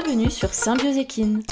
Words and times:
Bienvenue 0.00 0.30
sur 0.30 0.54
Symbioséquine, 0.54 1.42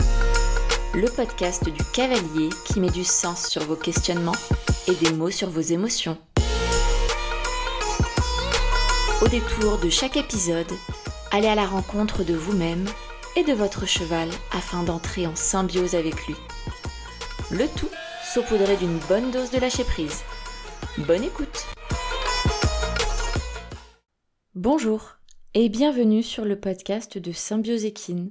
le 0.95 1.11
podcast 1.11 1.69
du 1.69 1.83
cavalier 1.93 2.49
qui 2.65 2.79
met 2.79 2.91
du 2.91 3.03
sens 3.03 3.49
sur 3.49 3.65
vos 3.65 3.75
questionnements 3.75 4.37
et 4.87 4.95
des 4.95 5.13
mots 5.13 5.33
sur 5.33 5.51
vos 5.51 5.61
émotions. 5.61 6.17
Au 9.21 9.27
détour 9.27 9.79
de 9.79 9.91
chaque 9.91 10.17
épisode, 10.17 10.71
allez 11.33 11.49
à 11.49 11.57
la 11.57 11.67
rencontre 11.67 12.23
de 12.23 12.35
vous-même 12.35 12.85
et 13.35 13.43
de 13.43 13.53
votre 13.53 13.85
cheval 13.85 14.29
afin 14.53 14.85
d'entrer 14.85 15.27
en 15.27 15.35
symbiose 15.35 15.97
avec 15.97 16.29
lui. 16.29 16.37
Le 17.51 17.67
tout 17.67 17.91
saupoudré 18.33 18.77
d'une 18.77 19.01
bonne 19.09 19.33
dose 19.33 19.51
de 19.51 19.59
lâcher 19.59 19.83
prise. 19.83 20.23
Bonne 20.99 21.25
écoute 21.25 21.67
Bonjour 24.55 25.17
et 25.59 25.71
bienvenue 25.71 26.23
sur 26.23 26.45
le 26.45 26.61
podcast 26.61 27.17
de 27.17 27.33
Symbioséquine. 27.33 28.31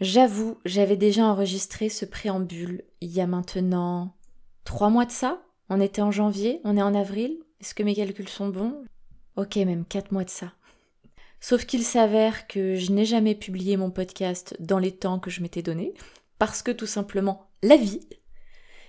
J'avoue, 0.00 0.58
j'avais 0.64 0.96
déjà 0.96 1.22
enregistré 1.22 1.88
ce 1.88 2.04
préambule 2.04 2.82
il 3.00 3.12
y 3.12 3.20
a 3.20 3.28
maintenant 3.28 4.16
trois 4.64 4.90
mois 4.90 5.04
de 5.04 5.12
ça. 5.12 5.40
On 5.68 5.80
était 5.80 6.02
en 6.02 6.10
janvier, 6.10 6.60
on 6.64 6.76
est 6.76 6.82
en 6.82 6.96
avril. 6.96 7.38
Est-ce 7.60 7.76
que 7.76 7.84
mes 7.84 7.94
calculs 7.94 8.28
sont 8.28 8.48
bons? 8.48 8.74
Ok, 9.36 9.54
même 9.54 9.84
quatre 9.84 10.10
mois 10.10 10.24
de 10.24 10.30
ça. 10.30 10.52
Sauf 11.38 11.64
qu'il 11.64 11.84
s'avère 11.84 12.48
que 12.48 12.74
je 12.74 12.90
n'ai 12.90 13.04
jamais 13.04 13.36
publié 13.36 13.76
mon 13.76 13.92
podcast 13.92 14.56
dans 14.58 14.80
les 14.80 14.96
temps 14.96 15.20
que 15.20 15.30
je 15.30 15.42
m'étais 15.42 15.62
donné, 15.62 15.94
parce 16.40 16.60
que 16.60 16.72
tout 16.72 16.86
simplement 16.86 17.46
la 17.62 17.76
vie. 17.76 18.00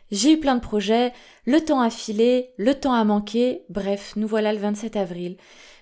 J'ai 0.10 0.32
eu 0.32 0.40
plein 0.40 0.56
de 0.56 0.62
projets, 0.62 1.14
le 1.46 1.64
temps 1.64 1.82
a 1.82 1.92
filé, 1.92 2.50
le 2.58 2.74
temps 2.74 2.94
a 2.94 3.04
manqué, 3.04 3.62
bref, 3.70 4.14
nous 4.16 4.28
voilà 4.28 4.54
le 4.54 4.60
27 4.60 4.96
avril. 4.96 5.38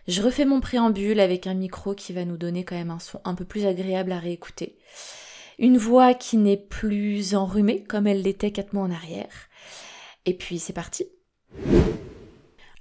Je 0.07 0.21
refais 0.21 0.45
mon 0.45 0.61
préambule 0.61 1.19
avec 1.19 1.47
un 1.47 1.55
micro 1.55 1.95
qui 1.95 2.13
va 2.13 2.25
nous 2.25 2.37
donner 2.37 2.63
quand 2.63 2.75
même 2.75 2.91
un 2.91 2.99
son 2.99 3.19
un 3.23 3.33
peu 3.33 3.43
plus 3.43 3.65
agréable 3.65 4.11
à 4.11 4.19
réécouter. 4.19 4.77
Une 5.57 5.77
voix 5.77 6.13
qui 6.13 6.37
n'est 6.37 6.57
plus 6.57 7.33
enrhumée 7.33 7.83
comme 7.83 8.05
elle 8.05 8.21
l'était 8.21 8.51
quatre 8.51 8.73
mois 8.73 8.83
en 8.83 8.91
arrière. 8.91 9.49
Et 10.25 10.35
puis 10.35 10.59
c'est 10.59 10.73
parti. 10.73 11.07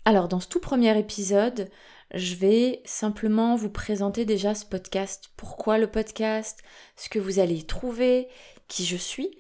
Alors 0.05 0.29
dans 0.29 0.41
ce 0.41 0.49
tout 0.49 0.61
premier 0.61 0.99
épisode, 0.99 1.71
je 2.13 2.35
vais 2.35 2.83
simplement 2.85 3.57
vous 3.57 3.71
présenter 3.71 4.27
déjà 4.27 4.55
ce 4.55 4.67
podcast. 4.67 5.31
Pourquoi 5.39 5.79
le 5.79 5.87
podcast? 5.87 6.63
Ce 6.95 7.09
que 7.09 7.19
vous 7.19 7.39
allez 7.39 7.55
y 7.55 7.65
trouver? 7.65 8.29
Qui 8.69 8.85
je 8.85 8.97
suis? 8.97 9.31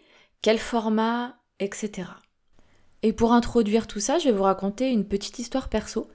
Quel 0.41 0.59
format? 0.59 1.37
Etc. 1.61 2.09
Et 3.03 3.13
pour 3.13 3.35
introduire 3.35 3.87
tout 3.87 4.01
ça, 4.01 4.19
je 4.19 4.25
vais 4.25 4.35
vous 4.35 4.43
raconter 4.43 4.91
une 4.91 5.07
petite 5.07 5.39
histoire 5.39 5.69
perso 5.69 6.09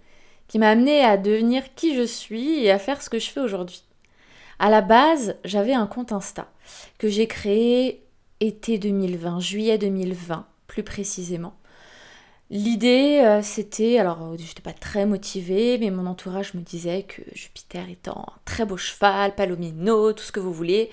qui 0.50 0.60
m'a 0.60 0.70
amené 0.70 1.02
à 1.06 1.16
devenir 1.16 1.74
qui 1.76 1.96
je 1.96 2.06
suis 2.06 2.66
et 2.66 2.72
à 2.72 2.80
faire 2.80 3.02
ce 3.02 3.10
que 3.10 3.20
je 3.20 3.30
fais 3.30 3.40
aujourd'hui. 3.40 3.84
À 4.58 4.70
la 4.70 4.82
base, 4.82 5.38
j'avais 5.46 5.74
un 5.74 5.88
compte 5.88 6.12
Insta 6.12 6.52
que 6.98 7.08
j'ai 7.08 7.28
créé 7.28 8.04
été 8.42 8.78
2020, 8.78 9.40
juillet 9.40 9.78
2020 9.78 10.46
plus 10.68 10.84
précisément. 10.84 11.56
L'idée, 12.52 13.22
euh, 13.24 13.42
c'était, 13.44 14.00
alors 14.00 14.36
je 14.38 14.42
n'étais 14.42 14.62
pas 14.62 14.74
très 14.74 15.06
motivée, 15.06 15.78
mais 15.78 15.92
mon 15.92 16.08
entourage 16.08 16.56
me 16.56 16.62
disait 16.62 17.04
que 17.04 17.22
Jupiter 17.34 17.88
étant 17.90 18.26
un 18.28 18.40
très 18.44 18.66
beau 18.66 18.78
cheval, 18.78 19.36
palomino, 19.36 20.14
tout 20.14 20.24
ce 20.24 20.32
que 20.32 20.40
vous 20.40 20.54
voulez, 20.54 20.90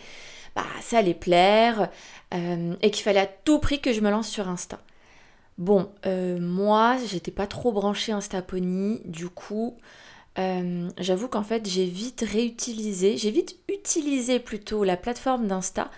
bah 0.54 0.64
ça 0.82 0.98
allait 0.98 1.14
plaire, 1.14 1.88
euh, 2.34 2.74
et 2.82 2.90
qu'il 2.90 3.02
fallait 3.02 3.20
à 3.20 3.26
tout 3.26 3.58
prix 3.58 3.80
que 3.80 3.92
je 3.92 4.00
me 4.02 4.10
lance 4.10 4.28
sur 4.28 4.48
Insta. 4.48 4.78
Bon, 5.58 5.90
euh, 6.04 6.38
moi, 6.38 6.98
j'étais 7.06 7.30
pas 7.30 7.46
trop 7.46 7.72
branchée 7.72 8.12
Instapony, 8.12 9.00
du 9.04 9.28
coup, 9.28 9.78
euh, 10.38 10.90
j'avoue 10.98 11.28
qu'en 11.28 11.42
fait, 11.42 11.66
j'ai 11.66 11.86
vite 11.86 12.24
réutilisé, 12.30 13.16
j'ai 13.16 13.30
vite 13.30 13.56
utilisé 13.68 14.38
plutôt 14.38 14.84
la 14.84 14.98
plateforme 14.98 15.46
d'Insta 15.46 15.90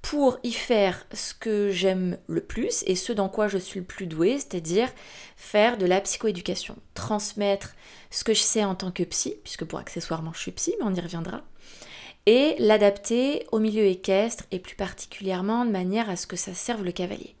pour 0.00 0.38
y 0.44 0.52
faire 0.52 1.06
ce 1.12 1.34
que 1.34 1.70
j'aime 1.70 2.18
le 2.28 2.40
plus 2.40 2.84
et 2.86 2.94
ce 2.94 3.12
dans 3.12 3.28
quoi 3.28 3.48
je 3.48 3.58
suis 3.58 3.80
le 3.80 3.86
plus 3.86 4.06
douée, 4.06 4.38
c'est-à-dire 4.38 4.88
faire 5.36 5.76
de 5.76 5.86
la 5.86 6.00
psychoéducation, 6.00 6.76
transmettre 6.94 7.74
ce 8.10 8.24
que 8.24 8.32
je 8.32 8.40
sais 8.40 8.64
en 8.64 8.76
tant 8.76 8.92
que 8.92 9.02
psy, 9.02 9.34
puisque 9.42 9.64
pour 9.64 9.80
accessoirement 9.80 10.32
je 10.32 10.40
suis 10.40 10.52
psy, 10.52 10.74
mais 10.78 10.86
on 10.86 10.94
y 10.94 11.00
reviendra, 11.00 11.42
et 12.26 12.54
l'adapter 12.58 13.46
au 13.50 13.58
milieu 13.58 13.84
équestre 13.84 14.44
et 14.52 14.60
plus 14.60 14.76
particulièrement 14.76 15.64
de 15.64 15.70
manière 15.70 16.08
à 16.08 16.16
ce 16.16 16.26
que 16.26 16.36
ça 16.36 16.54
serve 16.54 16.84
le 16.84 16.92
cavalier. 16.92 17.34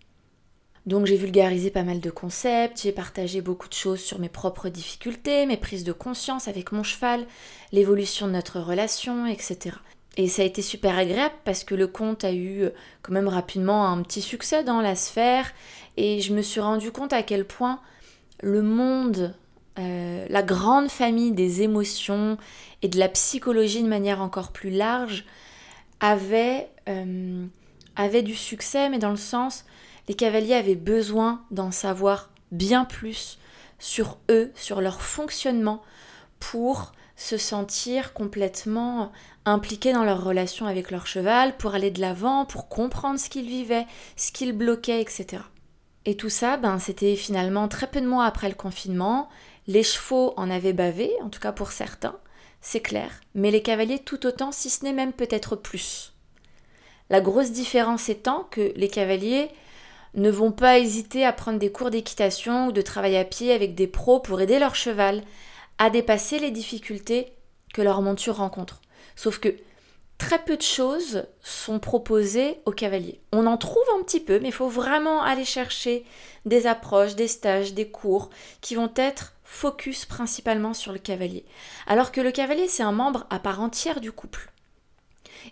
Donc 0.86 1.06
j'ai 1.06 1.16
vulgarisé 1.16 1.70
pas 1.70 1.82
mal 1.82 2.00
de 2.00 2.10
concepts, 2.10 2.82
j'ai 2.82 2.92
partagé 2.92 3.42
beaucoup 3.42 3.68
de 3.68 3.74
choses 3.74 4.00
sur 4.00 4.18
mes 4.18 4.30
propres 4.30 4.68
difficultés, 4.68 5.44
mes 5.46 5.58
prises 5.58 5.84
de 5.84 5.92
conscience 5.92 6.48
avec 6.48 6.72
mon 6.72 6.82
cheval, 6.82 7.26
l'évolution 7.70 8.26
de 8.26 8.32
notre 8.32 8.60
relation, 8.60 9.26
etc. 9.26 9.76
Et 10.16 10.28
ça 10.28 10.42
a 10.42 10.44
été 10.44 10.62
super 10.62 10.98
agréable 10.98 11.34
parce 11.44 11.64
que 11.64 11.74
le 11.74 11.86
conte 11.86 12.24
a 12.24 12.32
eu 12.32 12.62
euh, 12.62 12.70
quand 13.02 13.12
même 13.12 13.28
rapidement 13.28 13.86
un 13.88 14.02
petit 14.02 14.22
succès 14.22 14.64
dans 14.64 14.80
la 14.80 14.96
sphère 14.96 15.52
et 15.96 16.20
je 16.20 16.34
me 16.34 16.42
suis 16.42 16.60
rendu 16.60 16.90
compte 16.90 17.12
à 17.12 17.22
quel 17.22 17.44
point 17.44 17.80
le 18.42 18.62
monde, 18.62 19.34
euh, 19.78 20.26
la 20.28 20.42
grande 20.42 20.88
famille 20.88 21.32
des 21.32 21.62
émotions 21.62 22.38
et 22.82 22.88
de 22.88 22.98
la 22.98 23.08
psychologie 23.08 23.82
de 23.82 23.88
manière 23.88 24.20
encore 24.20 24.50
plus 24.50 24.70
large 24.70 25.24
avait, 26.00 26.68
euh, 26.88 27.46
avait 27.96 28.22
du 28.22 28.34
succès, 28.34 28.88
mais 28.88 28.98
dans 28.98 29.10
le 29.10 29.16
sens 29.16 29.64
les 30.08 30.14
cavaliers 30.14 30.54
avaient 30.54 30.74
besoin 30.74 31.44
d'en 31.50 31.70
savoir 31.70 32.30
bien 32.52 32.84
plus 32.84 33.38
sur 33.78 34.18
eux, 34.30 34.52
sur 34.54 34.80
leur 34.80 35.00
fonctionnement, 35.02 35.82
pour 36.38 36.92
se 37.16 37.36
sentir 37.36 38.14
complètement 38.14 39.12
impliqués 39.44 39.92
dans 39.92 40.04
leur 40.04 40.24
relation 40.24 40.66
avec 40.66 40.90
leur 40.90 41.06
cheval, 41.06 41.56
pour 41.56 41.74
aller 41.74 41.90
de 41.90 42.00
l'avant, 42.00 42.46
pour 42.46 42.68
comprendre 42.68 43.20
ce 43.20 43.28
qu'ils 43.28 43.46
vivaient, 43.46 43.86
ce 44.16 44.32
qu'ils 44.32 44.52
bloquaient, 44.52 45.02
etc. 45.02 45.42
Et 46.06 46.16
tout 46.16 46.30
ça, 46.30 46.56
ben, 46.56 46.78
c'était 46.78 47.16
finalement 47.16 47.68
très 47.68 47.86
peu 47.86 48.00
de 48.00 48.06
mois 48.06 48.24
après 48.24 48.48
le 48.48 48.54
confinement. 48.54 49.28
Les 49.66 49.82
chevaux 49.82 50.32
en 50.36 50.50
avaient 50.50 50.72
bavé, 50.72 51.12
en 51.22 51.28
tout 51.28 51.40
cas 51.40 51.52
pour 51.52 51.72
certains, 51.72 52.16
c'est 52.62 52.80
clair, 52.80 53.10
mais 53.34 53.50
les 53.50 53.62
cavaliers 53.62 53.98
tout 53.98 54.26
autant, 54.26 54.52
si 54.52 54.70
ce 54.70 54.84
n'est 54.84 54.92
même 54.92 55.12
peut-être 55.12 55.56
plus. 55.56 56.14
La 57.10 57.20
grosse 57.20 57.52
différence 57.52 58.08
étant 58.08 58.44
que 58.50 58.72
les 58.76 58.88
cavaliers 58.88 59.50
ne 60.14 60.30
vont 60.30 60.52
pas 60.52 60.78
hésiter 60.78 61.24
à 61.24 61.32
prendre 61.32 61.58
des 61.58 61.72
cours 61.72 61.90
d'équitation 61.90 62.66
ou 62.66 62.72
de 62.72 62.82
travail 62.82 63.16
à 63.16 63.24
pied 63.24 63.52
avec 63.52 63.74
des 63.74 63.86
pros 63.86 64.20
pour 64.20 64.40
aider 64.40 64.58
leur 64.58 64.74
cheval 64.74 65.22
à 65.78 65.90
dépasser 65.90 66.38
les 66.38 66.50
difficultés 66.50 67.32
que 67.72 67.82
leur 67.82 68.02
monture 68.02 68.36
rencontre. 68.36 68.80
Sauf 69.16 69.38
que 69.38 69.54
très 70.18 70.44
peu 70.44 70.56
de 70.56 70.62
choses 70.62 71.24
sont 71.42 71.78
proposées 71.78 72.58
aux 72.66 72.72
cavaliers. 72.72 73.20
On 73.32 73.46
en 73.46 73.56
trouve 73.56 73.82
un 73.98 74.02
petit 74.02 74.20
peu, 74.20 74.38
mais 74.40 74.48
il 74.48 74.54
faut 74.54 74.68
vraiment 74.68 75.22
aller 75.22 75.44
chercher 75.44 76.04
des 76.44 76.66
approches, 76.66 77.16
des 77.16 77.28
stages, 77.28 77.72
des 77.72 77.88
cours 77.88 78.30
qui 78.60 78.74
vont 78.74 78.92
être 78.96 79.34
focus 79.44 80.04
principalement 80.04 80.74
sur 80.74 80.92
le 80.92 80.98
cavalier. 80.98 81.44
Alors 81.86 82.12
que 82.12 82.20
le 82.20 82.30
cavalier, 82.30 82.68
c'est 82.68 82.82
un 82.82 82.92
membre 82.92 83.26
à 83.30 83.38
part 83.38 83.60
entière 83.60 84.00
du 84.00 84.12
couple. 84.12 84.49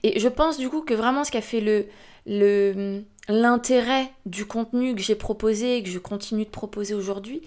Et 0.02 0.18
je 0.18 0.28
pense 0.28 0.58
du 0.58 0.68
coup 0.68 0.82
que 0.82 0.94
vraiment 0.94 1.24
ce 1.24 1.30
qui 1.30 1.36
a 1.36 1.42
fait 1.42 1.60
le, 1.60 1.86
le, 2.26 3.02
l'intérêt 3.28 4.10
du 4.26 4.46
contenu 4.46 4.94
que 4.94 5.02
j'ai 5.02 5.14
proposé 5.14 5.76
et 5.76 5.82
que 5.82 5.90
je 5.90 5.98
continue 5.98 6.44
de 6.44 6.50
proposer 6.50 6.94
aujourd'hui, 6.94 7.42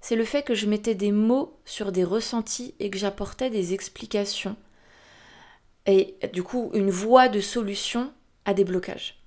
c'est 0.00 0.16
le 0.16 0.24
fait 0.24 0.42
que 0.42 0.54
je 0.54 0.66
mettais 0.66 0.94
des 0.94 1.12
mots 1.12 1.58
sur 1.64 1.92
des 1.92 2.04
ressentis 2.04 2.74
et 2.80 2.90
que 2.90 2.98
j'apportais 2.98 3.50
des 3.50 3.74
explications. 3.74 4.56
Et 5.86 6.16
du 6.32 6.42
coup, 6.42 6.70
une 6.74 6.90
voie 6.90 7.28
de 7.28 7.40
solution 7.40 8.12
à 8.44 8.54
des 8.54 8.64
blocages. 8.64 9.19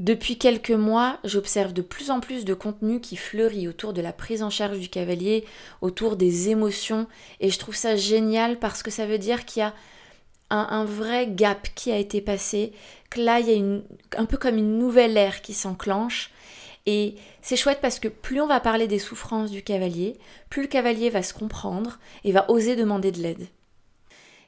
Depuis 0.00 0.38
quelques 0.38 0.70
mois, 0.70 1.18
j'observe 1.24 1.74
de 1.74 1.82
plus 1.82 2.10
en 2.10 2.20
plus 2.20 2.46
de 2.46 2.54
contenu 2.54 3.02
qui 3.02 3.16
fleurit 3.16 3.68
autour 3.68 3.92
de 3.92 4.00
la 4.00 4.14
prise 4.14 4.42
en 4.42 4.48
charge 4.48 4.78
du 4.78 4.88
cavalier, 4.88 5.44
autour 5.82 6.16
des 6.16 6.48
émotions, 6.48 7.06
et 7.38 7.50
je 7.50 7.58
trouve 7.58 7.76
ça 7.76 7.96
génial 7.96 8.58
parce 8.58 8.82
que 8.82 8.90
ça 8.90 9.04
veut 9.04 9.18
dire 9.18 9.44
qu'il 9.44 9.60
y 9.60 9.62
a 9.62 9.74
un, 10.48 10.86
vrai 10.86 11.28
gap 11.28 11.68
qui 11.74 11.92
a 11.92 11.98
été 11.98 12.22
passé, 12.22 12.72
que 13.10 13.20
là, 13.20 13.40
il 13.40 13.50
y 13.50 13.60
a 13.60 14.18
un 14.18 14.24
peu 14.24 14.38
comme 14.38 14.56
une 14.56 14.78
nouvelle 14.78 15.18
ère 15.18 15.42
qui 15.42 15.52
s'enclenche. 15.52 16.30
Et 16.86 17.16
c'est 17.42 17.56
chouette 17.56 17.80
parce 17.82 18.00
que 18.00 18.08
plus 18.08 18.40
on 18.40 18.46
va 18.46 18.58
parler 18.58 18.88
des 18.88 18.98
souffrances 18.98 19.50
du 19.50 19.62
cavalier, 19.62 20.16
plus 20.48 20.62
le 20.62 20.68
cavalier 20.68 21.10
va 21.10 21.22
se 21.22 21.34
comprendre 21.34 21.98
et 22.24 22.32
va 22.32 22.50
oser 22.50 22.74
demander 22.74 23.12
de 23.12 23.20
l'aide. 23.20 23.48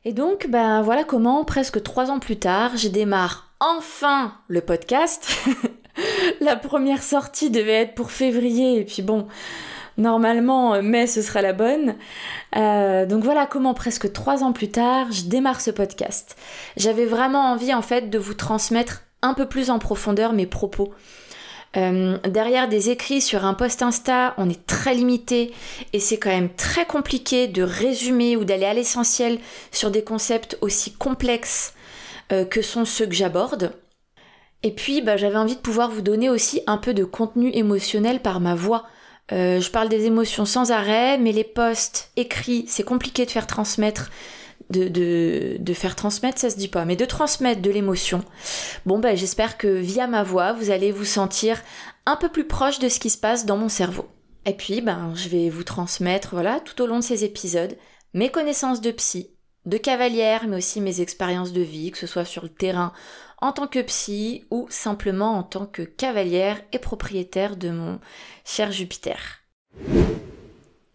Et 0.06 0.14
donc, 0.14 0.46
ben 0.48 0.80
voilà 0.80 1.04
comment, 1.04 1.44
presque 1.44 1.82
trois 1.82 2.10
ans 2.10 2.20
plus 2.20 2.38
tard, 2.38 2.78
je 2.78 2.88
démarre 2.88 3.51
enfin 3.62 4.34
le 4.48 4.60
podcast. 4.60 5.28
la 6.40 6.56
première 6.56 7.02
sortie 7.02 7.50
devait 7.50 7.82
être 7.82 7.94
pour 7.94 8.10
février, 8.10 8.80
et 8.80 8.84
puis 8.84 9.02
bon, 9.02 9.28
Normalement, 9.98 10.74
euh, 10.74 10.82
mai, 10.82 11.06
ce 11.06 11.20
sera 11.20 11.42
la 11.42 11.52
bonne. 11.52 11.96
Euh, 12.56 13.04
donc 13.04 13.22
voilà 13.24 13.46
comment 13.46 13.74
presque 13.74 14.10
trois 14.12 14.42
ans 14.42 14.52
plus 14.52 14.70
tard, 14.70 15.12
je 15.12 15.24
démarre 15.24 15.60
ce 15.60 15.70
podcast. 15.70 16.36
J'avais 16.76 17.04
vraiment 17.04 17.52
envie 17.52 17.74
en 17.74 17.82
fait 17.82 18.08
de 18.08 18.18
vous 18.18 18.34
transmettre 18.34 19.02
un 19.20 19.34
peu 19.34 19.46
plus 19.46 19.70
en 19.70 19.78
profondeur 19.78 20.32
mes 20.32 20.46
propos. 20.46 20.94
Euh, 21.76 22.18
derrière 22.28 22.68
des 22.68 22.90
écrits 22.90 23.20
sur 23.20 23.44
un 23.44 23.54
post 23.54 23.82
Insta, 23.82 24.34
on 24.36 24.48
est 24.48 24.66
très 24.66 24.94
limité 24.94 25.52
et 25.92 26.00
c'est 26.00 26.18
quand 26.18 26.30
même 26.30 26.52
très 26.54 26.84
compliqué 26.84 27.48
de 27.48 27.62
résumer 27.62 28.36
ou 28.36 28.44
d'aller 28.44 28.66
à 28.66 28.74
l'essentiel 28.74 29.38
sur 29.70 29.90
des 29.90 30.04
concepts 30.04 30.58
aussi 30.60 30.92
complexes 30.92 31.74
euh, 32.32 32.44
que 32.44 32.62
sont 32.62 32.84
ceux 32.84 33.06
que 33.06 33.14
j'aborde. 33.14 33.72
Et 34.62 34.70
puis, 34.72 35.02
bah, 35.02 35.16
j'avais 35.16 35.36
envie 35.36 35.56
de 35.56 35.60
pouvoir 35.60 35.90
vous 35.90 36.02
donner 36.02 36.30
aussi 36.30 36.62
un 36.66 36.78
peu 36.78 36.94
de 36.94 37.04
contenu 37.04 37.50
émotionnel 37.52 38.20
par 38.20 38.40
ma 38.40 38.54
voix. 38.54 38.84
Euh, 39.32 39.60
je 39.60 39.70
parle 39.70 39.88
des 39.88 40.06
émotions 40.06 40.44
sans 40.44 40.70
arrêt, 40.70 41.18
mais 41.18 41.32
les 41.32 41.44
posts 41.44 42.10
écrits, 42.16 42.64
c'est 42.68 42.84
compliqué 42.84 43.26
de 43.26 43.30
faire 43.30 43.46
transmettre. 43.46 44.10
De, 44.70 44.88
de, 45.58 45.74
faire 45.74 45.94
transmettre, 45.96 46.38
ça 46.38 46.48
se 46.48 46.56
dit 46.56 46.68
pas, 46.68 46.86
mais 46.86 46.96
de 46.96 47.04
transmettre 47.04 47.60
de 47.60 47.70
l'émotion. 47.70 48.24
Bon, 48.86 48.98
ben, 48.98 49.14
j'espère 49.14 49.58
que 49.58 49.66
via 49.66 50.06
ma 50.06 50.22
voix, 50.22 50.54
vous 50.54 50.70
allez 50.70 50.92
vous 50.92 51.04
sentir 51.04 51.60
un 52.06 52.16
peu 52.16 52.30
plus 52.30 52.46
proche 52.46 52.78
de 52.78 52.88
ce 52.88 52.98
qui 52.98 53.10
se 53.10 53.18
passe 53.18 53.44
dans 53.44 53.58
mon 53.58 53.68
cerveau. 53.68 54.06
Et 54.46 54.54
puis, 54.54 54.80
ben, 54.80 55.12
je 55.14 55.28
vais 55.28 55.50
vous 55.50 55.64
transmettre, 55.64 56.30
voilà, 56.32 56.58
tout 56.60 56.80
au 56.80 56.86
long 56.86 57.00
de 57.00 57.04
ces 57.04 57.22
épisodes, 57.24 57.76
mes 58.14 58.30
connaissances 58.30 58.80
de 58.80 58.92
psy, 58.92 59.31
de 59.66 59.76
cavalière, 59.76 60.46
mais 60.48 60.56
aussi 60.56 60.80
mes 60.80 61.00
expériences 61.00 61.52
de 61.52 61.60
vie, 61.60 61.90
que 61.90 61.98
ce 61.98 62.06
soit 62.06 62.24
sur 62.24 62.42
le 62.42 62.48
terrain 62.48 62.92
en 63.40 63.52
tant 63.52 63.66
que 63.66 63.82
psy 63.82 64.44
ou 64.50 64.66
simplement 64.70 65.36
en 65.36 65.42
tant 65.42 65.66
que 65.66 65.82
cavalière 65.82 66.60
et 66.72 66.78
propriétaire 66.78 67.56
de 67.56 67.70
mon 67.70 68.00
cher 68.44 68.70
Jupiter. 68.70 69.40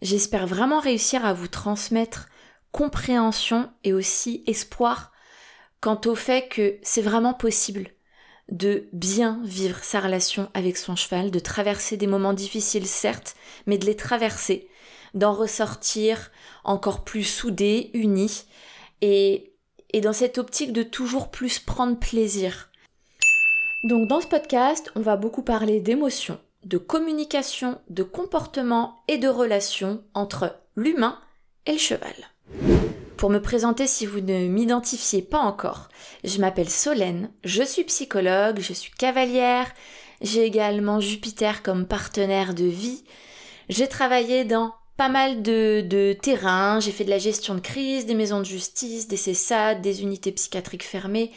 J'espère 0.00 0.46
vraiment 0.46 0.80
réussir 0.80 1.24
à 1.24 1.32
vous 1.32 1.48
transmettre 1.48 2.28
compréhension 2.72 3.70
et 3.84 3.92
aussi 3.92 4.44
espoir 4.46 5.12
quant 5.80 6.00
au 6.06 6.14
fait 6.14 6.48
que 6.48 6.78
c'est 6.82 7.02
vraiment 7.02 7.34
possible 7.34 7.88
de 8.50 8.88
bien 8.92 9.40
vivre 9.44 9.82
sa 9.82 10.00
relation 10.00 10.50
avec 10.54 10.76
son 10.76 10.96
cheval, 10.96 11.30
de 11.30 11.38
traverser 11.38 11.96
des 11.96 12.06
moments 12.06 12.32
difficiles 12.32 12.86
certes, 12.86 13.36
mais 13.66 13.76
de 13.76 13.86
les 13.86 13.96
traverser, 13.96 14.68
d'en 15.14 15.32
ressortir 15.32 16.30
encore 16.64 17.04
plus 17.04 17.24
soudés, 17.24 17.90
unis, 17.94 18.44
et, 19.00 19.54
et 19.90 20.00
dans 20.00 20.12
cette 20.12 20.38
optique 20.38 20.72
de 20.72 20.82
toujours 20.82 21.30
plus 21.30 21.58
prendre 21.58 21.98
plaisir. 21.98 22.70
Donc 23.84 24.08
dans 24.08 24.20
ce 24.20 24.26
podcast, 24.26 24.90
on 24.96 25.00
va 25.00 25.16
beaucoup 25.16 25.42
parler 25.42 25.80
d'émotions, 25.80 26.40
de 26.64 26.78
communication, 26.78 27.80
de 27.88 28.02
comportement 28.02 28.96
et 29.06 29.18
de 29.18 29.28
relations 29.28 30.02
entre 30.14 30.56
l'humain 30.76 31.18
et 31.66 31.72
le 31.72 31.78
cheval. 31.78 32.14
Pour 33.16 33.30
me 33.30 33.40
présenter 33.40 33.86
si 33.86 34.06
vous 34.06 34.20
ne 34.20 34.46
m'identifiez 34.46 35.22
pas 35.22 35.40
encore, 35.40 35.88
je 36.22 36.40
m'appelle 36.40 36.68
Solène, 36.68 37.30
je 37.44 37.62
suis 37.62 37.84
psychologue, 37.84 38.60
je 38.60 38.72
suis 38.72 38.92
cavalière, 38.92 39.66
j'ai 40.20 40.44
également 40.44 41.00
Jupiter 41.00 41.62
comme 41.62 41.86
partenaire 41.86 42.54
de 42.54 42.64
vie. 42.64 43.04
J'ai 43.68 43.88
travaillé 43.88 44.44
dans 44.44 44.72
pas 44.98 45.08
mal 45.08 45.42
de, 45.42 45.80
de 45.80 46.12
terrains, 46.12 46.80
j'ai 46.80 46.90
fait 46.90 47.04
de 47.04 47.10
la 47.10 47.18
gestion 47.18 47.54
de 47.54 47.60
crise, 47.60 48.04
des 48.04 48.16
maisons 48.16 48.40
de 48.40 48.44
justice, 48.44 49.06
des 49.06 49.16
CESAD, 49.16 49.80
des 49.80 50.02
unités 50.02 50.32
psychiatriques 50.32 50.84
fermées. 50.84 51.30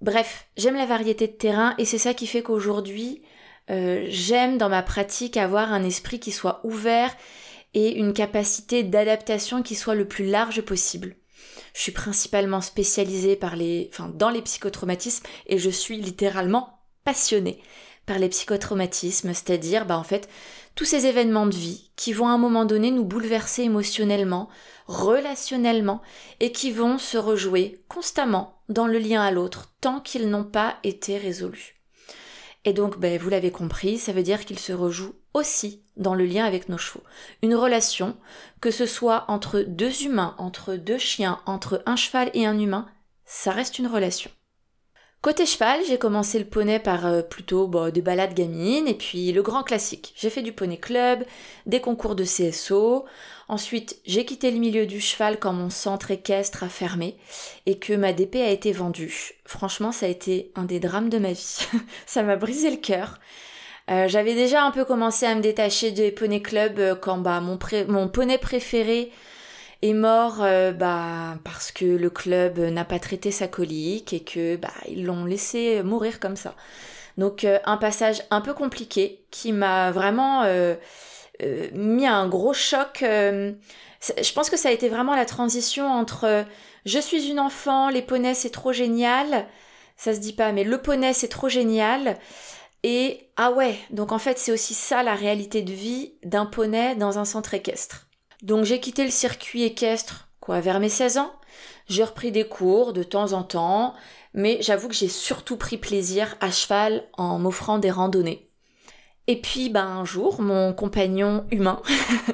Bref, 0.00 0.46
j'aime 0.56 0.76
la 0.76 0.86
variété 0.86 1.26
de 1.26 1.32
terrains 1.32 1.74
et 1.78 1.84
c'est 1.84 1.98
ça 1.98 2.14
qui 2.14 2.28
fait 2.28 2.42
qu'aujourd'hui, 2.42 3.20
euh, 3.68 4.06
j'aime 4.08 4.58
dans 4.58 4.68
ma 4.68 4.84
pratique 4.84 5.36
avoir 5.36 5.72
un 5.72 5.82
esprit 5.82 6.20
qui 6.20 6.30
soit 6.30 6.60
ouvert 6.62 7.14
et 7.74 7.98
une 7.98 8.12
capacité 8.12 8.84
d'adaptation 8.84 9.62
qui 9.62 9.74
soit 9.74 9.96
le 9.96 10.06
plus 10.06 10.26
large 10.26 10.62
possible. 10.62 11.16
Je 11.74 11.82
suis 11.82 11.92
principalement 11.92 12.60
spécialisée 12.60 13.40
les, 13.56 13.90
dans 14.14 14.30
les 14.30 14.42
psychotraumatismes 14.42 15.26
et 15.48 15.58
je 15.58 15.68
suis 15.68 15.96
littéralement 15.96 16.78
passionnée 17.04 17.60
par 18.08 18.18
les 18.18 18.30
psychotraumatismes, 18.30 19.34
c'est-à-dire 19.34 19.84
bah, 19.84 19.98
en 19.98 20.02
fait 20.02 20.28
tous 20.74 20.86
ces 20.86 21.06
événements 21.06 21.46
de 21.46 21.54
vie 21.54 21.90
qui 21.94 22.12
vont 22.12 22.28
à 22.28 22.32
un 22.32 22.38
moment 22.38 22.64
donné 22.64 22.90
nous 22.90 23.04
bouleverser 23.04 23.62
émotionnellement, 23.62 24.48
relationnellement 24.86 26.00
et 26.40 26.50
qui 26.50 26.72
vont 26.72 26.98
se 26.98 27.18
rejouer 27.18 27.84
constamment 27.88 28.62
dans 28.68 28.86
le 28.86 28.98
lien 28.98 29.22
à 29.22 29.30
l'autre 29.30 29.74
tant 29.80 30.00
qu'ils 30.00 30.30
n'ont 30.30 30.44
pas 30.44 30.76
été 30.84 31.18
résolus. 31.18 31.76
Et 32.64 32.72
donc, 32.72 32.98
ben, 32.98 33.18
vous 33.18 33.28
l'avez 33.28 33.50
compris, 33.50 33.98
ça 33.98 34.12
veut 34.12 34.22
dire 34.22 34.44
qu'ils 34.44 34.58
se 34.58 34.72
rejouent 34.72 35.14
aussi 35.34 35.82
dans 35.96 36.14
le 36.14 36.24
lien 36.24 36.44
avec 36.44 36.68
nos 36.68 36.78
chevaux. 36.78 37.04
Une 37.42 37.54
relation, 37.54 38.16
que 38.60 38.70
ce 38.70 38.86
soit 38.86 39.24
entre 39.28 39.60
deux 39.60 40.04
humains, 40.04 40.34
entre 40.38 40.74
deux 40.74 40.98
chiens, 40.98 41.40
entre 41.46 41.82
un 41.86 41.96
cheval 41.96 42.30
et 42.34 42.46
un 42.46 42.58
humain, 42.58 42.86
ça 43.26 43.52
reste 43.52 43.78
une 43.78 43.86
relation. 43.86 44.30
Côté 45.20 45.46
cheval, 45.46 45.80
j'ai 45.88 45.98
commencé 45.98 46.38
le 46.38 46.44
poney 46.44 46.78
par 46.78 47.04
euh, 47.04 47.22
plutôt 47.22 47.66
bah, 47.66 47.90
des 47.90 48.02
balades 48.02 48.34
gamines 48.34 48.86
et 48.86 48.94
puis 48.94 49.32
le 49.32 49.42
grand 49.42 49.64
classique. 49.64 50.14
J'ai 50.16 50.30
fait 50.30 50.42
du 50.42 50.52
poney 50.52 50.76
club, 50.76 51.24
des 51.66 51.80
concours 51.80 52.14
de 52.14 52.22
CSO. 52.22 53.04
Ensuite, 53.48 53.98
j'ai 54.06 54.24
quitté 54.24 54.52
le 54.52 54.58
milieu 54.58 54.86
du 54.86 55.00
cheval 55.00 55.40
quand 55.40 55.52
mon 55.52 55.70
centre 55.70 56.12
équestre 56.12 56.62
a 56.62 56.68
fermé 56.68 57.16
et 57.66 57.78
que 57.78 57.94
ma 57.94 58.12
DP 58.12 58.36
a 58.36 58.50
été 58.50 58.70
vendue. 58.70 59.32
Franchement, 59.44 59.90
ça 59.90 60.06
a 60.06 60.08
été 60.08 60.52
un 60.54 60.64
des 60.64 60.78
drames 60.78 61.08
de 61.08 61.18
ma 61.18 61.32
vie. 61.32 61.66
ça 62.06 62.22
m'a 62.22 62.36
brisé 62.36 62.70
le 62.70 62.76
cœur. 62.76 63.18
Euh, 63.90 64.06
j'avais 64.06 64.34
déjà 64.34 64.62
un 64.62 64.70
peu 64.70 64.84
commencé 64.84 65.26
à 65.26 65.34
me 65.34 65.40
détacher 65.40 65.90
des 65.90 66.12
poney 66.12 66.42
club 66.42 66.78
euh, 66.78 66.94
quand 66.94 67.18
bah, 67.18 67.40
mon, 67.40 67.58
mon 67.88 68.06
poney 68.06 68.38
préféré 68.38 69.10
est 69.82 69.92
mort 69.92 70.42
euh, 70.42 70.72
bah, 70.72 71.38
parce 71.44 71.70
que 71.72 71.84
le 71.84 72.10
club 72.10 72.58
n'a 72.58 72.84
pas 72.84 72.98
traité 72.98 73.30
sa 73.30 73.48
colique 73.48 74.12
et 74.12 74.20
que 74.20 74.56
bah, 74.56 74.72
ils 74.88 75.04
l'ont 75.04 75.24
laissé 75.24 75.82
mourir 75.82 76.20
comme 76.20 76.36
ça. 76.36 76.54
Donc 77.16 77.44
euh, 77.44 77.58
un 77.64 77.76
passage 77.76 78.22
un 78.30 78.40
peu 78.40 78.54
compliqué 78.54 79.24
qui 79.30 79.52
m'a 79.52 79.90
vraiment 79.90 80.42
euh, 80.44 80.74
mis 81.72 82.06
un 82.06 82.28
gros 82.28 82.52
choc. 82.54 82.98
je 83.02 84.32
pense 84.34 84.50
que 84.50 84.56
ça 84.56 84.68
a 84.68 84.72
été 84.72 84.88
vraiment 84.88 85.14
la 85.14 85.24
transition 85.24 85.86
entre 85.86 86.44
je 86.84 86.98
suis 86.98 87.28
une 87.28 87.40
enfant, 87.40 87.90
les 87.90 88.02
poneys 88.02 88.34
c'est 88.34 88.50
trop 88.50 88.72
génial, 88.72 89.46
ça 89.96 90.14
se 90.14 90.20
dit 90.20 90.32
pas, 90.32 90.52
mais 90.52 90.64
le 90.64 90.78
poney 90.80 91.12
c'est 91.12 91.28
trop 91.28 91.48
génial. 91.48 92.18
Et 92.84 93.28
ah 93.36 93.50
ouais, 93.52 93.76
donc 93.90 94.12
en 94.12 94.18
fait 94.18 94.38
c'est 94.38 94.52
aussi 94.52 94.74
ça 94.74 95.02
la 95.02 95.14
réalité 95.14 95.62
de 95.62 95.72
vie 95.72 96.14
d'un 96.24 96.46
poney 96.46 96.94
dans 96.96 97.18
un 97.18 97.24
centre 97.24 97.54
équestre. 97.54 98.07
Donc 98.42 98.64
j'ai 98.64 98.80
quitté 98.80 99.04
le 99.04 99.10
circuit 99.10 99.64
équestre, 99.64 100.28
quoi, 100.40 100.60
vers 100.60 100.80
mes 100.80 100.88
16 100.88 101.18
ans. 101.18 101.32
J'ai 101.88 102.04
repris 102.04 102.30
des 102.30 102.46
cours 102.46 102.92
de 102.92 103.02
temps 103.02 103.32
en 103.32 103.42
temps, 103.42 103.94
mais 104.34 104.58
j'avoue 104.60 104.88
que 104.88 104.94
j'ai 104.94 105.08
surtout 105.08 105.56
pris 105.56 105.78
plaisir 105.78 106.36
à 106.40 106.50
cheval 106.50 107.04
en 107.14 107.38
m'offrant 107.38 107.78
des 107.78 107.90
randonnées. 107.90 108.48
Et 109.26 109.40
puis, 109.40 109.68
ben, 109.68 109.86
un 109.86 110.04
jour, 110.04 110.40
mon 110.40 110.72
compagnon 110.72 111.46
humain 111.50 111.82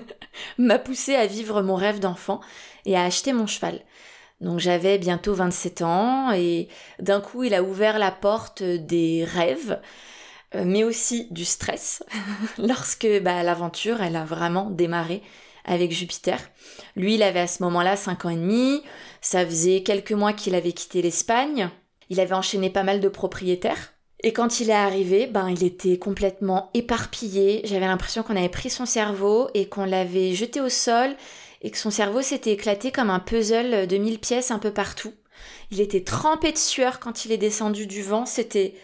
m'a 0.58 0.78
poussé 0.78 1.14
à 1.14 1.26
vivre 1.26 1.62
mon 1.62 1.74
rêve 1.74 2.00
d'enfant 2.00 2.40
et 2.84 2.96
à 2.96 3.04
acheter 3.04 3.32
mon 3.32 3.46
cheval. 3.46 3.80
Donc 4.40 4.58
j'avais 4.60 4.98
bientôt 4.98 5.32
27 5.32 5.82
ans 5.82 6.32
et 6.32 6.68
d'un 6.98 7.20
coup 7.20 7.44
il 7.44 7.54
a 7.54 7.62
ouvert 7.62 7.98
la 7.98 8.10
porte 8.10 8.62
des 8.62 9.24
rêves, 9.24 9.80
euh, 10.54 10.64
mais 10.66 10.84
aussi 10.84 11.28
du 11.30 11.44
stress, 11.44 12.04
lorsque 12.58 13.08
bah, 13.22 13.42
l'aventure 13.42 14.02
elle 14.02 14.16
a 14.16 14.24
vraiment 14.24 14.70
démarré 14.70 15.22
avec 15.64 15.92
Jupiter. 15.92 16.38
Lui, 16.96 17.14
il 17.14 17.22
avait 17.22 17.40
à 17.40 17.46
ce 17.46 17.62
moment-là 17.62 17.96
5 17.96 18.24
ans 18.24 18.30
et 18.30 18.36
demi, 18.36 18.82
ça 19.20 19.44
faisait 19.44 19.82
quelques 19.82 20.12
mois 20.12 20.32
qu'il 20.32 20.54
avait 20.54 20.72
quitté 20.72 21.02
l'Espagne, 21.02 21.70
il 22.10 22.20
avait 22.20 22.34
enchaîné 22.34 22.70
pas 22.70 22.82
mal 22.82 23.00
de 23.00 23.08
propriétaires. 23.08 23.92
Et 24.22 24.32
quand 24.32 24.60
il 24.60 24.70
est 24.70 24.72
arrivé, 24.72 25.26
ben 25.26 25.50
il 25.50 25.64
était 25.64 25.98
complètement 25.98 26.70
éparpillé. 26.72 27.60
J'avais 27.64 27.86
l'impression 27.86 28.22
qu'on 28.22 28.36
avait 28.36 28.48
pris 28.48 28.70
son 28.70 28.86
cerveau 28.86 29.48
et 29.52 29.68
qu'on 29.68 29.84
l'avait 29.84 30.32
jeté 30.32 30.62
au 30.62 30.70
sol 30.70 31.14
et 31.60 31.70
que 31.70 31.76
son 31.76 31.90
cerveau 31.90 32.22
s'était 32.22 32.52
éclaté 32.52 32.90
comme 32.90 33.10
un 33.10 33.20
puzzle 33.20 33.86
de 33.86 33.96
mille 33.98 34.18
pièces 34.18 34.50
un 34.50 34.58
peu 34.58 34.70
partout. 34.70 35.12
Il 35.70 35.80
était 35.80 36.04
trempé 36.04 36.52
de 36.52 36.58
sueur 36.58 37.00
quand 37.00 37.24
il 37.24 37.32
est 37.32 37.38
descendu 37.38 37.86
du 37.86 38.02
vent. 38.02 38.24
C'était 38.24 38.74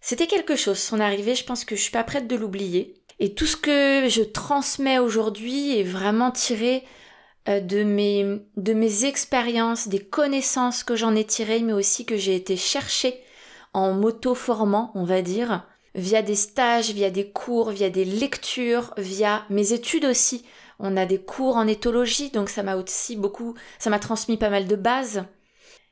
c'était 0.00 0.26
quelque 0.26 0.56
chose. 0.56 0.78
Son 0.78 1.00
arrivée, 1.00 1.34
je 1.34 1.44
pense 1.44 1.64
que 1.64 1.76
je 1.76 1.82
suis 1.82 1.90
pas 1.90 2.04
prête 2.04 2.26
de 2.26 2.36
l'oublier. 2.36 2.94
Et 3.20 3.34
tout 3.34 3.46
ce 3.46 3.56
que 3.56 4.08
je 4.08 4.22
transmets 4.22 4.98
aujourd'hui 4.98 5.78
est 5.78 5.84
vraiment 5.84 6.30
tiré 6.30 6.84
euh, 7.48 7.60
de 7.60 7.84
mes, 7.84 8.40
de 8.56 8.72
mes 8.72 9.04
expériences, 9.04 9.88
des 9.88 10.00
connaissances 10.00 10.82
que 10.82 10.96
j'en 10.96 11.14
ai 11.14 11.24
tirées, 11.24 11.60
mais 11.60 11.74
aussi 11.74 12.06
que 12.06 12.16
j'ai 12.16 12.34
été 12.34 12.56
chercher 12.56 13.22
en 13.74 13.92
m'auto-formant, 13.92 14.90
on 14.94 15.04
va 15.04 15.20
dire, 15.20 15.66
via 15.94 16.22
des 16.22 16.34
stages, 16.34 16.92
via 16.92 17.10
des 17.10 17.30
cours, 17.30 17.70
via 17.70 17.90
des 17.90 18.06
lectures, 18.06 18.94
via 18.96 19.44
mes 19.50 19.74
études 19.74 20.06
aussi. 20.06 20.44
On 20.78 20.96
a 20.96 21.04
des 21.04 21.20
cours 21.20 21.56
en 21.56 21.66
éthologie, 21.66 22.30
donc 22.30 22.48
ça 22.48 22.62
m'a 22.62 22.76
aussi 22.76 23.16
beaucoup, 23.16 23.54
ça 23.78 23.90
m'a 23.90 23.98
transmis 23.98 24.38
pas 24.38 24.48
mal 24.48 24.66
de 24.66 24.76
bases. 24.76 25.24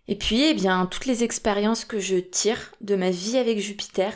Et 0.08 0.16
puis, 0.16 0.44
eh 0.44 0.54
bien, 0.54 0.86
toutes 0.86 1.04
les 1.04 1.24
expériences 1.24 1.84
que 1.84 1.98
je 1.98 2.16
tire 2.16 2.72
de 2.80 2.96
ma 2.96 3.10
vie 3.10 3.36
avec 3.36 3.58
Jupiter, 3.58 4.14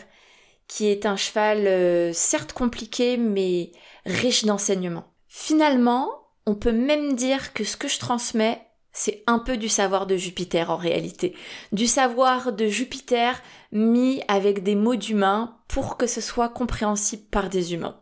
qui 0.72 0.88
est 0.88 1.04
un 1.04 1.16
cheval 1.16 1.66
euh, 1.66 2.14
certes 2.14 2.54
compliqué 2.54 3.18
mais 3.18 3.72
riche 4.06 4.46
d'enseignements. 4.46 5.12
Finalement, 5.28 6.08
on 6.46 6.54
peut 6.54 6.72
même 6.72 7.14
dire 7.14 7.52
que 7.52 7.62
ce 7.62 7.76
que 7.76 7.88
je 7.88 7.98
transmets, 7.98 8.58
c'est 8.90 9.22
un 9.26 9.38
peu 9.38 9.58
du 9.58 9.68
savoir 9.68 10.06
de 10.06 10.16
Jupiter 10.16 10.70
en 10.70 10.78
réalité. 10.78 11.36
Du 11.72 11.86
savoir 11.86 12.54
de 12.54 12.68
Jupiter 12.68 13.42
mis 13.70 14.22
avec 14.28 14.62
des 14.62 14.74
mots 14.74 14.96
d'humains 14.96 15.58
pour 15.68 15.98
que 15.98 16.06
ce 16.06 16.22
soit 16.22 16.48
compréhensible 16.48 17.24
par 17.30 17.50
des 17.50 17.74
humains. 17.74 18.00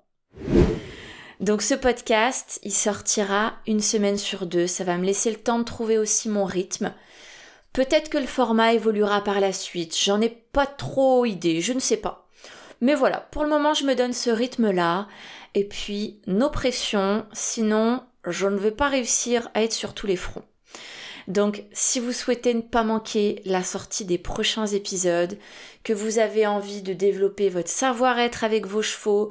Donc 1.41 1.63
ce 1.63 1.75
podcast, 1.75 2.61
il 2.63 2.73
sortira 2.73 3.55
une 3.67 3.81
semaine 3.81 4.19
sur 4.19 4.47
deux. 4.47 4.69
Ça 4.69 4.85
va 4.85 4.97
me 4.97 5.05
laisser 5.05 5.33
le 5.33 5.39
temps 5.39 5.59
de 5.59 5.65
trouver 5.65 5.99
aussi 5.99 6.29
mon 6.29 6.45
rythme. 6.45 6.95
Peut-être 7.73 8.11
que 8.11 8.19
le 8.19 8.27
format 8.27 8.75
évoluera 8.75 9.25
par 9.25 9.41
la 9.41 9.53
suite. 9.53 9.99
J'en 9.99 10.21
ai 10.21 10.29
pas 10.29 10.67
trop 10.67 11.25
idée, 11.25 11.61
je 11.61 11.73
ne 11.73 11.81
sais 11.81 11.97
pas. 11.97 12.29
Mais 12.81 12.95
voilà, 12.95 13.29
pour 13.31 13.43
le 13.43 13.51
moment, 13.51 13.75
je 13.75 13.85
me 13.85 13.95
donne 13.95 14.13
ce 14.13 14.31
rythme-là. 14.31 15.07
Et 15.55 15.65
puis, 15.65 16.21
nos 16.27 16.51
pressions, 16.51 17.27
sinon, 17.33 18.03
je 18.27 18.47
ne 18.47 18.57
vais 18.57 18.71
pas 18.71 18.89
réussir 18.89 19.51
à 19.55 19.63
être 19.63 19.73
sur 19.73 19.95
tous 19.95 20.07
les 20.07 20.17
fronts. 20.17 20.45
Donc, 21.29 21.65
si 21.73 22.01
vous 22.01 22.13
souhaitez 22.13 22.55
ne 22.55 22.61
pas 22.61 22.83
manquer 22.83 23.43
la 23.45 23.63
sortie 23.63 24.05
des 24.05 24.19
prochains 24.19 24.67
épisodes, 24.67 25.39
que 25.85 25.93
vous 25.93 26.19
avez 26.19 26.47
envie 26.47 26.83
de 26.83 26.93
développer 26.93 27.49
votre 27.49 27.69
savoir-être 27.69 28.45
avec 28.45 28.67
vos 28.67 28.83
chevaux, 28.83 29.31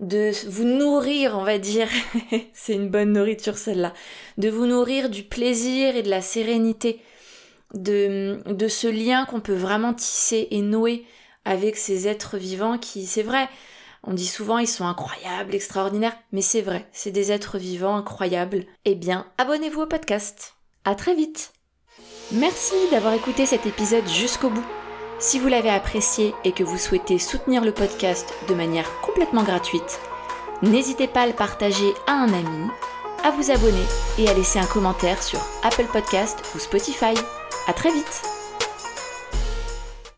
de 0.00 0.30
vous 0.48 0.64
nourrir, 0.64 1.36
on 1.38 1.44
va 1.44 1.58
dire, 1.58 1.88
c'est 2.52 2.74
une 2.74 2.88
bonne 2.88 3.12
nourriture 3.12 3.56
celle-là, 3.58 3.94
de 4.36 4.48
vous 4.48 4.66
nourrir 4.66 5.10
du 5.10 5.22
plaisir 5.22 5.96
et 5.96 6.02
de 6.02 6.10
la 6.10 6.22
sérénité, 6.22 7.00
de, 7.74 8.40
de 8.46 8.68
ce 8.68 8.86
lien 8.86 9.24
qu'on 9.24 9.40
peut 9.40 9.54
vraiment 9.54 9.94
tisser 9.94 10.48
et 10.50 10.62
nouer 10.62 11.04
avec 11.48 11.78
ces 11.78 12.06
êtres 12.06 12.36
vivants 12.36 12.76
qui, 12.76 13.06
c'est 13.06 13.22
vrai, 13.22 13.48
on 14.04 14.12
dit 14.12 14.26
souvent 14.26 14.58
ils 14.58 14.68
sont 14.68 14.86
incroyables, 14.86 15.54
extraordinaires, 15.54 16.16
mais 16.30 16.42
c'est 16.42 16.60
vrai, 16.60 16.86
c'est 16.92 17.10
des 17.10 17.32
êtres 17.32 17.56
vivants 17.56 17.96
incroyables. 17.96 18.66
Eh 18.84 18.94
bien, 18.94 19.26
abonnez-vous 19.38 19.80
au 19.80 19.86
podcast. 19.86 20.54
À 20.84 20.94
très 20.94 21.14
vite. 21.14 21.52
Merci 22.32 22.74
d'avoir 22.90 23.14
écouté 23.14 23.46
cet 23.46 23.64
épisode 23.64 24.06
jusqu'au 24.06 24.50
bout. 24.50 24.66
Si 25.18 25.38
vous 25.38 25.48
l'avez 25.48 25.70
apprécié 25.70 26.34
et 26.44 26.52
que 26.52 26.62
vous 26.62 26.78
souhaitez 26.78 27.18
soutenir 27.18 27.64
le 27.64 27.72
podcast 27.72 28.32
de 28.48 28.54
manière 28.54 28.88
complètement 29.00 29.42
gratuite, 29.42 30.00
n'hésitez 30.62 31.08
pas 31.08 31.22
à 31.22 31.26
le 31.26 31.32
partager 31.32 31.94
à 32.06 32.12
un 32.12 32.32
ami, 32.32 32.68
à 33.24 33.30
vous 33.30 33.50
abonner 33.50 33.86
et 34.18 34.28
à 34.28 34.34
laisser 34.34 34.58
un 34.58 34.66
commentaire 34.66 35.22
sur 35.22 35.40
Apple 35.62 35.86
Podcast 35.90 36.38
ou 36.54 36.58
Spotify. 36.58 37.14
À 37.66 37.72
très 37.72 37.90
vite 37.90 38.37